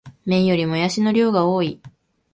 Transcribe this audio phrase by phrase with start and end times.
[0.25, 1.79] 麺よりもやしの量が多い